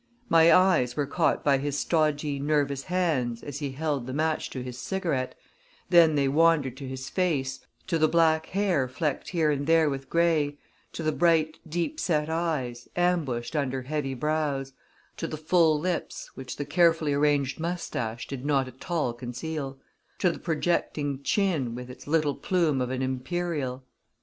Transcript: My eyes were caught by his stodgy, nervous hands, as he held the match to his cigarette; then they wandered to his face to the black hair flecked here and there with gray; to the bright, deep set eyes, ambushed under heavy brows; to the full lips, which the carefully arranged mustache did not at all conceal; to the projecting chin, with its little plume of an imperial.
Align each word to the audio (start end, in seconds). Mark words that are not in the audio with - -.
My 0.29 0.51
eyes 0.51 0.95
were 0.95 1.05
caught 1.05 1.43
by 1.43 1.59
his 1.59 1.77
stodgy, 1.77 2.39
nervous 2.39 2.85
hands, 2.85 3.43
as 3.43 3.59
he 3.59 3.73
held 3.73 4.07
the 4.07 4.13
match 4.15 4.49
to 4.49 4.63
his 4.63 4.79
cigarette; 4.79 5.35
then 5.91 6.15
they 6.15 6.27
wandered 6.27 6.75
to 6.77 6.87
his 6.87 7.07
face 7.07 7.59
to 7.85 7.99
the 7.99 8.07
black 8.07 8.47
hair 8.47 8.87
flecked 8.87 9.29
here 9.29 9.51
and 9.51 9.67
there 9.67 9.91
with 9.91 10.09
gray; 10.09 10.57
to 10.93 11.03
the 11.03 11.11
bright, 11.11 11.59
deep 11.69 11.99
set 11.99 12.31
eyes, 12.31 12.87
ambushed 12.95 13.55
under 13.55 13.83
heavy 13.83 14.15
brows; 14.15 14.73
to 15.17 15.27
the 15.27 15.37
full 15.37 15.79
lips, 15.79 16.31
which 16.33 16.55
the 16.55 16.65
carefully 16.65 17.13
arranged 17.13 17.59
mustache 17.59 18.25
did 18.25 18.43
not 18.43 18.67
at 18.67 18.89
all 18.89 19.13
conceal; 19.13 19.77
to 20.17 20.31
the 20.31 20.39
projecting 20.39 21.21
chin, 21.21 21.75
with 21.75 21.91
its 21.91 22.07
little 22.07 22.33
plume 22.33 22.81
of 22.81 22.89
an 22.89 23.03
imperial. 23.03 23.83